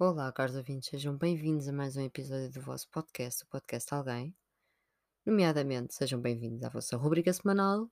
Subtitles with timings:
[0.00, 4.32] Olá, caros ouvintes, sejam bem-vindos a mais um episódio do vosso podcast, o Podcast Alguém.
[5.26, 7.90] Nomeadamente, sejam bem-vindos à vossa rubrica semanal,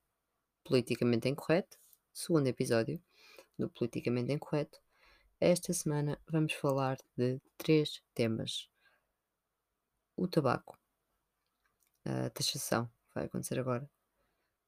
[0.63, 1.77] Politicamente Incorreto,
[2.13, 3.03] segundo episódio
[3.59, 4.79] do Politicamente Incorreto.
[5.41, 8.71] Esta semana vamos falar de três temas:
[10.17, 10.79] o tabaco,
[12.05, 13.91] a taxação, vai acontecer agora,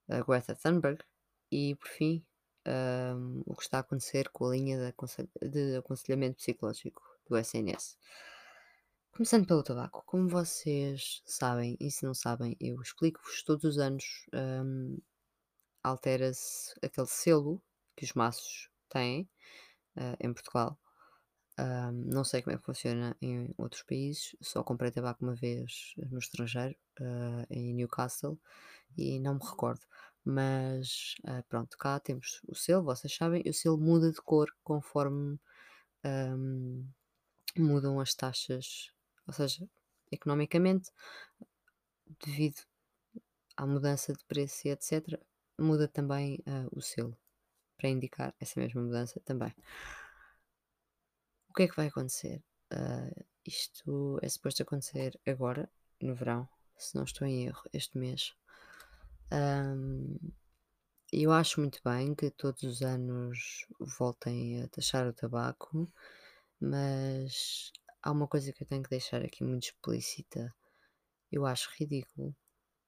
[0.08, 1.04] a Greta Thunberg
[1.52, 2.26] e, por fim,
[2.66, 7.96] um, o que está a acontecer com a linha de, de aconselhamento psicológico do SNS.
[9.12, 14.04] Começando pelo tabaco, como vocês sabem, e se não sabem, eu explico-vos todos os anos,
[14.32, 14.96] um,
[15.82, 17.60] altera-se aquele selo
[17.96, 19.28] que os maços têm
[19.96, 20.78] uh, em Portugal.
[21.58, 25.94] Um, não sei como é que funciona em outros países, só comprei tabaco uma vez
[25.96, 28.38] no estrangeiro, uh, em Newcastle,
[28.96, 29.84] e não me recordo.
[30.24, 35.40] Mas uh, pronto, cá temos o selo, vocês sabem, o selo muda de cor conforme
[36.04, 36.86] um,
[37.60, 38.90] mudam as taxas,
[39.26, 39.68] ou seja,
[40.10, 40.90] economicamente,
[42.24, 42.62] devido
[43.56, 45.20] à mudança de preço e etc.,
[45.58, 47.16] muda também uh, o selo
[47.76, 49.54] para indicar essa mesma mudança também.
[51.48, 52.42] O que é que vai acontecer?
[52.72, 58.34] Uh, isto é suposto acontecer agora, no verão, se não estou em erro, este mês.
[59.32, 60.16] Um,
[61.12, 65.90] eu acho muito bem que todos os anos voltem a taxar o tabaco,
[66.60, 70.54] mas há uma coisa que eu tenho que deixar aqui muito explícita.
[71.30, 72.34] Eu acho ridículo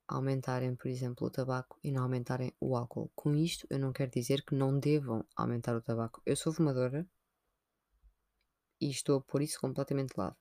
[0.08, 3.10] aumentarem, por exemplo, o tabaco e não aumentarem o álcool.
[3.14, 6.20] Com isto, eu não quero dizer que não devam aumentar o tabaco.
[6.26, 7.08] Eu sou fumadora
[8.80, 10.36] e estou a pôr isso completamente de lado.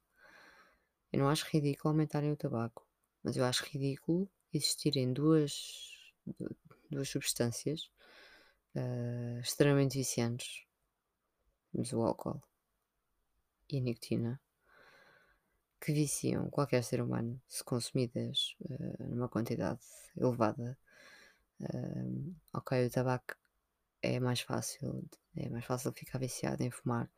[1.12, 2.88] Eu não acho ridículo aumentarem o tabaco,
[3.24, 6.12] mas eu acho ridículo existirem duas,
[6.90, 7.92] duas substâncias
[8.76, 10.66] uh, extremamente viciantes,
[11.72, 12.42] mas o álcool
[13.78, 14.40] e nicotina,
[15.80, 19.80] que viciam qualquer ser humano se consumidas uh, numa quantidade
[20.16, 20.78] elevada.
[21.62, 23.36] Uh, ok, o tabaco
[24.02, 27.10] é mais fácil, é mais fácil ficar viciado em fumar,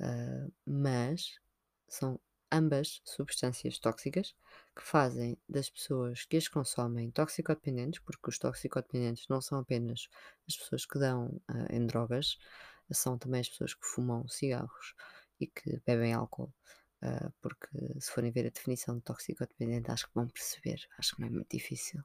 [0.00, 1.38] uh, mas
[1.88, 2.18] são
[2.50, 4.34] ambas substâncias tóxicas
[4.76, 10.08] que fazem das pessoas que as consomem toxicodependentes, porque os toxicodependentes não são apenas
[10.46, 12.38] as pessoas que dão em drogas,
[12.90, 14.94] são também as pessoas que fumam cigarros
[15.42, 16.52] e que bebem álcool.
[17.02, 17.68] Uh, porque
[18.00, 21.30] se forem ver a definição de toxicodependente, acho que vão perceber, acho que não é
[21.30, 22.00] muito difícil.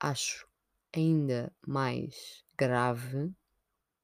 [0.00, 0.48] Acho
[0.94, 3.34] ainda mais grave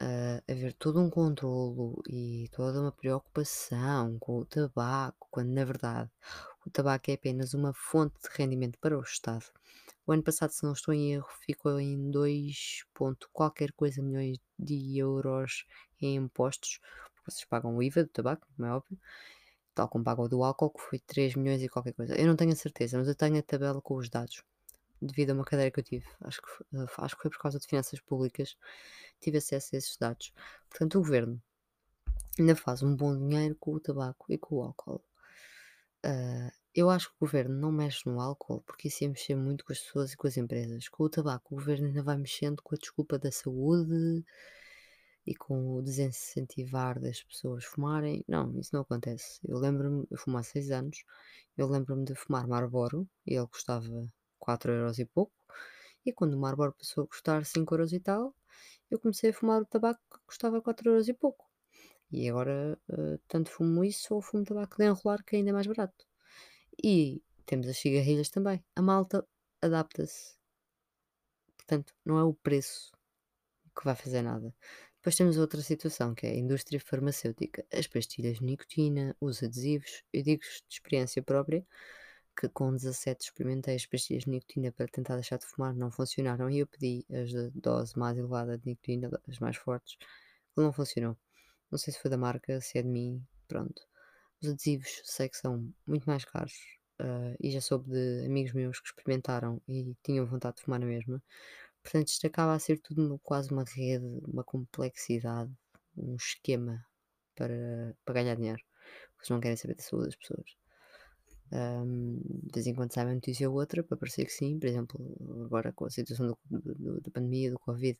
[0.02, 6.10] uh, haver todo um controlo e toda uma preocupação com o tabaco, quando na verdade
[6.66, 9.46] o tabaco é apenas uma fonte de rendimento para o Estado.
[10.06, 14.38] O ano passado, se não estou em erro, ficou em 2 ponto qualquer coisa milhões
[14.58, 15.64] de euros
[16.00, 16.80] em impostos,
[17.24, 18.98] vocês pagam o IVA do tabaco, como é óbvio,
[19.74, 22.14] tal como pagam o do álcool, que foi 3 milhões e qualquer coisa.
[22.14, 24.42] Eu não tenho a certeza, mas eu tenho a tabela com os dados
[25.00, 26.06] devido a uma cadeira que eu tive.
[26.20, 28.56] Acho que, eh, acho que foi por causa de finanças públicas,
[29.20, 30.32] tive acesso a esses dados.
[30.68, 31.42] Portanto, o governo
[32.38, 35.02] ainda faz um bom dinheiro com o tabaco e com o álcool.
[36.04, 39.64] Uh, eu acho que o governo não mexe no álcool porque isso ia mexer muito
[39.64, 40.88] com as pessoas e com as empresas.
[40.88, 44.24] Com o tabaco, o governo ainda vai mexendo com a desculpa da saúde
[45.26, 48.24] e com o desincentivar das pessoas fumarem.
[48.28, 49.40] Não, isso não acontece.
[49.46, 51.04] Eu lembro-me, eu fumo há 6 anos,
[51.56, 53.88] eu lembro-me de fumar Marlboro e ele custava
[54.38, 55.32] 4 euros e pouco.
[56.04, 58.34] E quando o Marlboro passou a custar 5 euros e tal,
[58.90, 61.46] eu comecei a fumar o tabaco que custava 4 euros e pouco.
[62.10, 65.66] E agora uh, tanto fumo isso ou fumo tabaco de enrolar que é ainda mais
[65.66, 66.04] barato.
[66.82, 68.62] E temos as cigarrilhas também.
[68.76, 69.26] A malta
[69.62, 70.36] adapta-se.
[71.56, 72.92] Portanto, não é o preço
[73.76, 74.54] que vai fazer nada.
[75.02, 77.66] Depois temos outra situação que é a indústria farmacêutica.
[77.72, 80.04] As pastilhas de nicotina, os adesivos.
[80.12, 81.66] Eu digo de experiência própria
[82.38, 86.48] que com 17 experimentei as pastilhas de nicotina para tentar deixar de fumar, não funcionaram
[86.48, 90.72] e eu pedi as de dose mais elevada de nicotina, as mais fortes, que não
[90.72, 91.18] funcionou.
[91.68, 93.82] Não sei se foi da marca, se é de mim, pronto.
[94.40, 96.54] Os adesivos sei que são muito mais caros
[97.00, 100.86] uh, e já soube de amigos meus que experimentaram e tinham vontade de fumar na
[100.86, 101.20] mesma.
[101.82, 105.52] Portanto, isto acaba a ser tudo quase uma rede, uma complexidade,
[105.96, 106.84] um esquema
[107.34, 108.62] para, para ganhar dinheiro.
[109.16, 110.56] Porque não querem saber da saúde das pessoas.
[111.52, 114.66] Um, de vez em quando sai uma notícia ou outra para parecer que sim, por
[114.66, 117.98] exemplo, agora com a situação do, do, da pandemia, do Covid,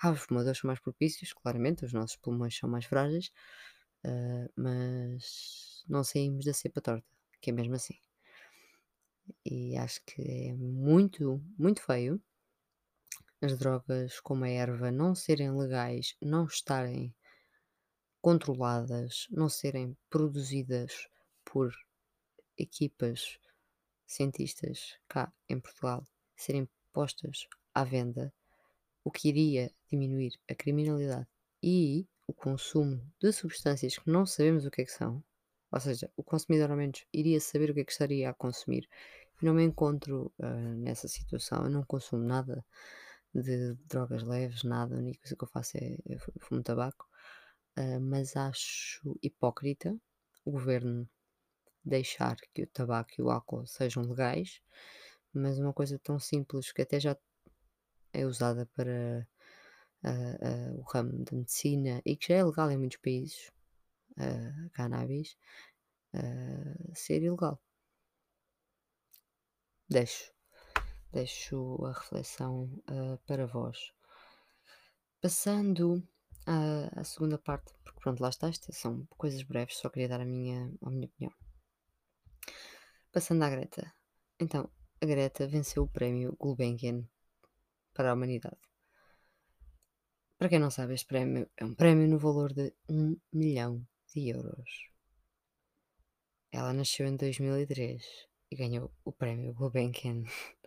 [0.00, 3.32] ah, os fumadores são mais propícios, claramente, os nossos pulmões são mais frágeis,
[4.04, 7.06] uh, mas não saímos da cepa torta,
[7.40, 7.94] que é mesmo assim.
[9.44, 12.20] E acho que é muito, muito feio
[13.42, 17.12] as drogas como a erva não serem legais, não estarem
[18.20, 21.08] controladas, não serem produzidas
[21.44, 21.74] por
[22.56, 23.40] equipas
[24.06, 26.06] cientistas cá em Portugal,
[26.36, 28.32] serem postas à venda,
[29.02, 31.26] o que iria diminuir a criminalidade
[31.60, 35.22] e o consumo de substâncias que não sabemos o que é que são,
[35.72, 38.88] ou seja, o consumidor ao menos iria saber o que é que estaria a consumir.
[39.40, 42.64] Eu não me encontro uh, nessa situação, eu não consumo nada
[43.34, 47.06] de drogas leves, nada, a única coisa que eu faço é, é fumo tabaco,
[47.78, 49.96] uh, mas acho hipócrita
[50.44, 51.08] o governo
[51.84, 54.60] deixar que o tabaco e o álcool sejam legais,
[55.32, 57.16] mas uma coisa tão simples que até já
[58.12, 59.26] é usada para
[60.04, 63.50] uh, uh, o ramo da medicina e que já é legal em muitos países,
[64.18, 65.36] uh, cannabis,
[66.94, 67.58] ser ilegal.
[69.88, 70.31] Deixo,
[71.12, 72.70] deixo a reflexão
[73.26, 73.92] para vós.
[75.20, 76.02] Passando
[76.46, 80.24] à, à, segunda parte, porque pronto, lá está, são coisas breves, só queria dar a
[80.24, 81.32] minha, a minha opinião.
[83.12, 83.94] Passando à Greta.
[84.40, 84.68] Então,
[85.00, 87.06] a Greta venceu o prémio Gulbenkian
[87.92, 88.58] para a humanidade.
[90.38, 94.28] Para quem não sabe, este prémio é um prémio no valor de 1 milhão de
[94.30, 94.90] euros.
[96.50, 98.02] Ela nasceu em 2003
[98.50, 100.24] e ganhou o prémio Gulbenkian.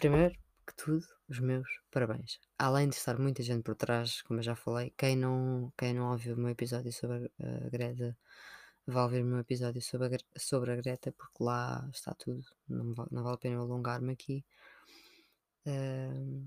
[0.00, 0.34] Primeiro
[0.66, 2.40] que tudo, os meus parabéns.
[2.58, 6.10] Além de estar muita gente por trás, como eu já falei, quem não, quem não
[6.10, 8.16] ouviu o meu episódio sobre a Greta,
[8.86, 12.42] vai ouvir o meu episódio sobre a, sobre a Greta, porque lá está tudo.
[12.66, 14.42] Não, não vale a pena alongar-me aqui.
[15.66, 16.46] Uh,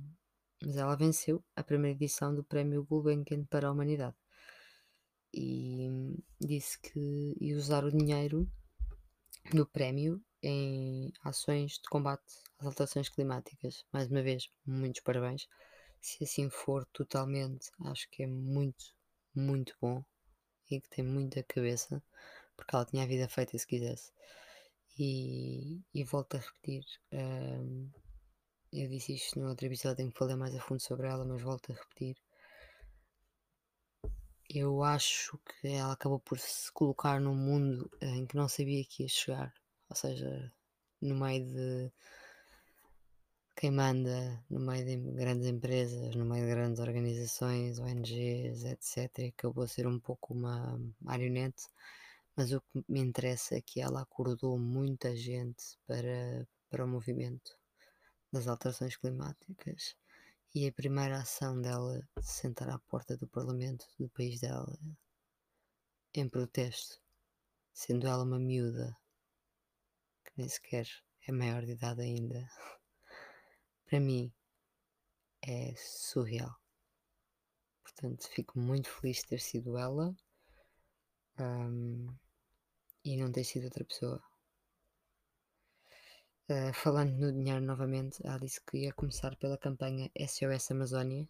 [0.66, 4.16] mas ela venceu a primeira edição do Prémio Gulbenkian para a Humanidade
[5.32, 8.50] e disse que ia usar o dinheiro
[9.54, 12.24] do prémio em ações de combate
[12.60, 13.86] às alterações climáticas.
[13.92, 15.48] Mais uma vez, muitos parabéns.
[16.01, 18.94] Se assim for totalmente, acho que é muito,
[19.34, 20.04] muito bom
[20.69, 22.04] e que tem muita cabeça,
[22.57, 24.12] porque ela tinha a vida feita se quisesse.
[25.00, 27.90] E, e volto a repetir, um,
[28.72, 31.42] eu disse isto no outro episódio em que falei mais a fundo sobre ela, mas
[31.42, 32.18] volto a repetir.
[34.50, 39.04] Eu acho que ela acabou por se colocar num mundo em que não sabia que
[39.04, 39.62] ia chegar.
[39.94, 40.51] Ou seja,
[41.00, 41.92] no meio de
[43.56, 49.19] quem manda, no meio de grandes empresas, no meio de grandes organizações, ONGs, etc.
[49.19, 51.68] E acabou a ser um pouco uma marionete.
[52.36, 57.56] Mas o que me interessa é que ela acordou muita gente para, para o movimento
[58.31, 59.95] das alterações climáticas
[60.56, 64.75] e a primeira ação dela de sentar à porta do parlamento do país dela
[66.16, 67.00] em protesto,
[67.72, 69.03] sendo ela uma miúda que
[70.35, 70.88] nem sequer
[71.27, 72.50] é maior de idade ainda,
[73.85, 74.33] para mim
[75.41, 76.56] é surreal.
[77.81, 80.15] Portanto, fico muito feliz de ter sido ela
[81.39, 82.07] um,
[83.03, 84.21] e não ter sido outra pessoa.
[86.50, 91.27] Uh, falando no dinheiro novamente, ela disse que ia começar pela campanha SOS Amazónia.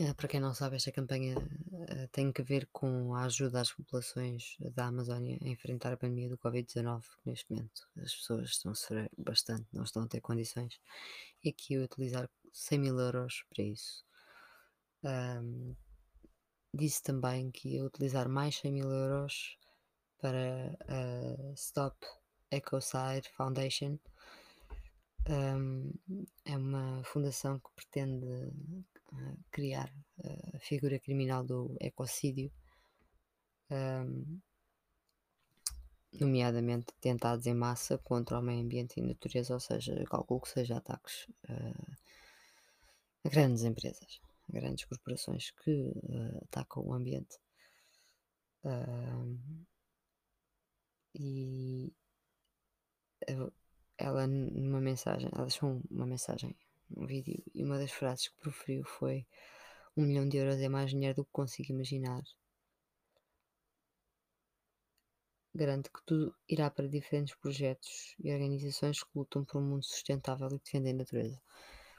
[0.00, 3.72] Uh, para quem não sabe, esta campanha uh, tem que ver com a ajuda às
[3.72, 7.02] populações da Amazónia a enfrentar a pandemia do Covid-19.
[7.26, 10.80] Neste momento, as pessoas estão a sofrer bastante, não estão a ter condições.
[11.44, 14.04] E aqui eu utilizar 100 mil euros para isso.
[15.04, 15.74] Um,
[16.72, 19.58] disse também que ia utilizar mais 100 mil euros
[20.18, 20.76] para
[21.56, 22.06] Stop
[22.50, 23.98] Ecocide Foundation.
[25.28, 25.92] Um,
[26.44, 28.50] é uma fundação que pretende
[29.50, 32.52] criar uh, a figura criminal do ecocídio,
[33.70, 34.40] um,
[36.12, 40.76] nomeadamente tentados em massa contra o meio ambiente e natureza, ou seja, calculo que seja
[40.76, 41.96] ataques uh,
[43.24, 45.92] a grandes empresas, a grandes corporações que
[46.42, 47.38] atacam o ambiente.
[51.14, 51.92] e
[53.98, 56.54] ela numa mensagem, ela deixou uma mensagem,
[56.96, 59.26] um vídeo, e uma das frases que proferiu foi
[59.96, 62.22] um milhão de euros é mais dinheiro do que consigo imaginar.
[65.54, 70.48] Garanto que tudo irá para diferentes projetos e organizações que lutam por um mundo sustentável
[70.48, 71.40] e defendem a natureza.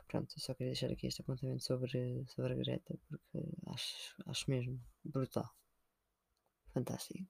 [0.08, 4.50] Pronto, eu só queria deixar aqui este apontamento sobre, sobre a Greta, porque acho, acho
[4.50, 5.50] mesmo brutal.
[6.74, 7.28] Fantástico.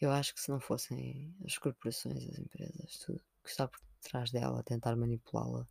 [0.00, 4.30] Eu acho que se não fossem as corporações, as empresas, tudo que está por trás
[4.30, 5.66] dela, tentar manipulá-la,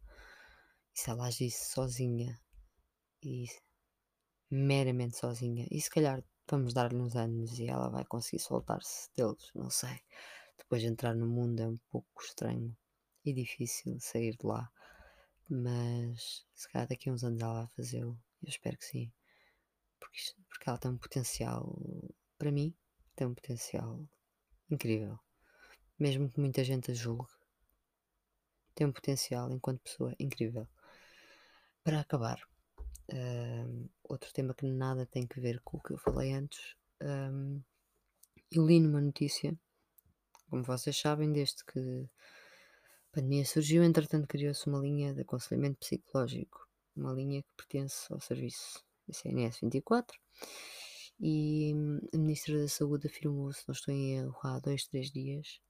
[0.95, 2.39] e se ela agisse sozinha
[3.21, 3.47] e
[4.49, 9.51] meramente sozinha, e se calhar vamos dar-lhe uns anos e ela vai conseguir soltar-se deles,
[9.53, 9.99] não sei.
[10.57, 12.75] Depois de entrar no mundo é um pouco estranho
[13.25, 14.71] e difícil sair de lá,
[15.49, 19.11] mas se calhar daqui a uns anos ela vai fazê-lo, eu espero que sim,
[19.99, 21.77] porque, porque ela tem um potencial,
[22.37, 22.73] para mim,
[23.15, 23.99] tem um potencial
[24.69, 25.19] incrível.
[25.97, 27.31] Mesmo que muita gente a julgue,
[28.75, 30.67] tem um potencial enquanto pessoa incrível.
[31.85, 32.41] Para acabar,
[33.13, 37.61] hum, outro tema que nada tem que ver com o que eu falei antes, hum,
[38.51, 39.55] eu li numa notícia,
[40.49, 42.09] como vocês sabem, desde que
[43.11, 48.19] a pandemia surgiu, entretanto criou-se uma linha de aconselhamento psicológico, uma linha que pertence ao
[48.19, 50.19] serviço SNS 24
[51.19, 55.11] e hum, a Ministra da Saúde afirmou, se não estou em erro, há dois, três
[55.11, 55.61] dias,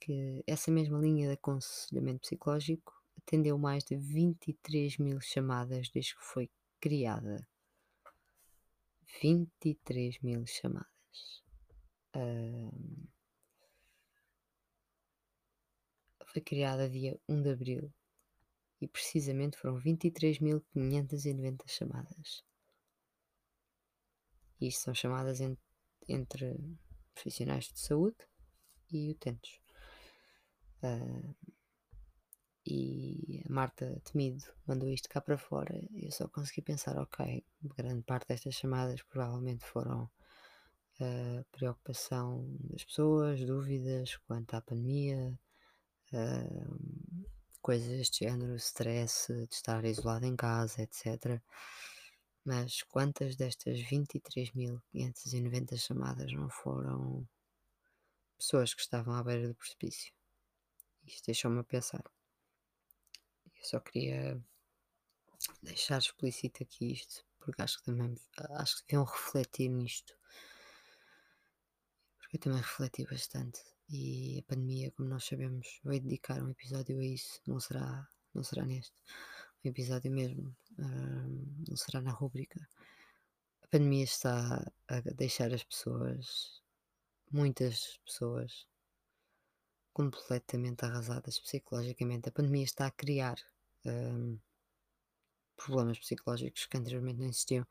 [0.00, 6.22] que essa mesma linha de aconselhamento psicológico atendeu mais de 23 mil chamadas desde que
[6.22, 6.50] foi
[6.80, 7.46] criada.
[9.20, 11.42] 23 mil chamadas.
[12.14, 13.06] Ahm,
[16.26, 17.92] foi criada dia 1 de abril
[18.80, 22.44] e precisamente foram 23.590 chamadas.
[24.60, 25.56] E isto são chamadas en-
[26.08, 26.58] entre
[27.14, 28.16] profissionais de saúde
[28.90, 29.60] e utentes.
[30.82, 31.34] Ah,
[32.66, 37.44] e a Marta Temido mandou isto cá para fora eu só consegui pensar, ok,
[37.76, 40.10] grande parte destas chamadas provavelmente foram
[41.00, 45.38] ah, preocupação das pessoas, dúvidas quanto à pandemia,
[46.12, 46.44] ah,
[47.60, 51.40] coisas deste género, stress de estar isolado em casa, etc.
[52.44, 57.26] Mas quantas destas 23.590 chamadas não foram
[58.38, 60.12] pessoas que estavam à beira do precipício?
[61.06, 62.04] Isto deixou-me a pensar.
[63.64, 64.38] Só queria
[65.62, 68.14] deixar explícito aqui isto, porque acho que também
[68.50, 70.14] acho que deviam refletir nisto.
[72.18, 73.60] Porque eu também refleti bastante.
[73.88, 77.40] E a pandemia, como nós sabemos, vai dedicar um episódio a isso.
[77.46, 78.94] Não será, não será neste.
[79.64, 80.54] Um episódio mesmo.
[80.76, 82.60] não será na rúbrica.
[83.62, 86.62] A pandemia está a deixar as pessoas,
[87.30, 88.66] muitas pessoas,
[89.94, 92.28] completamente arrasadas psicologicamente.
[92.28, 93.36] A pandemia está a criar
[93.86, 94.38] ahm,
[95.56, 97.66] problemas psicológicos que anteriormente não existiam.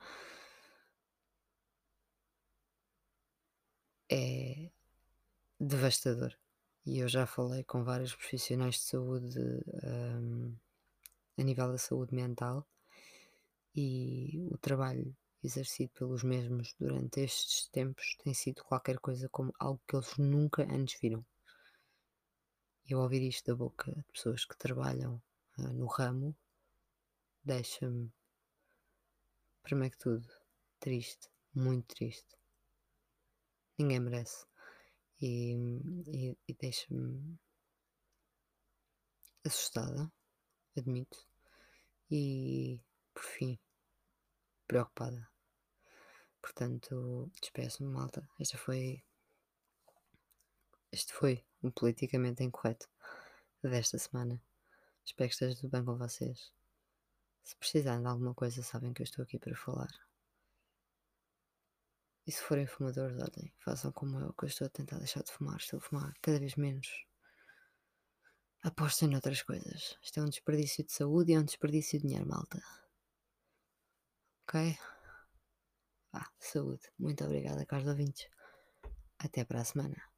[4.10, 4.70] É
[5.60, 6.34] devastador.
[6.86, 9.40] E eu já falei com vários profissionais de saúde
[9.84, 10.54] ahm,
[11.38, 12.68] a nível da saúde mental
[13.76, 19.82] e o trabalho exercido pelos mesmos durante estes tempos tem sido qualquer coisa como algo
[19.88, 21.26] que eles nunca antes viram.
[22.88, 25.22] Eu ouvir isto da boca de pessoas que trabalham
[25.58, 26.36] no ramo
[27.44, 28.12] deixa-me,
[29.62, 30.28] primeiro que tudo,
[30.80, 32.38] triste, muito triste.
[33.78, 34.46] Ninguém merece.
[35.22, 35.54] E,
[36.08, 37.40] e, e deixa-me
[39.46, 40.12] assustada,
[40.78, 41.28] admito.
[42.10, 42.80] E,
[43.14, 43.60] por fim,
[44.68, 45.30] preocupada.
[46.42, 48.28] Portanto, despeço-me, malta.
[48.40, 49.04] Esta foi.
[50.92, 52.88] Este foi o politicamente incorreto
[53.64, 54.42] desta semana.
[55.06, 56.52] Espero que esteja tudo bem com vocês.
[57.44, 59.92] Se precisarem de alguma coisa, sabem que eu estou aqui para falar.
[62.26, 65.32] E se forem fumadores, olhem, façam como eu, que eu estou a tentar deixar de
[65.32, 65.58] fumar.
[65.58, 67.06] Estou a fumar cada vez menos.
[68.64, 69.98] Apostem noutras coisas.
[70.02, 72.62] Isto é um desperdício de saúde e é um desperdício de dinheiro, malta.
[74.48, 74.78] Ok?
[76.14, 76.90] Vá, saúde.
[76.98, 78.30] Muito obrigada, caros ouvintes.
[79.20, 80.13] Até para a semana.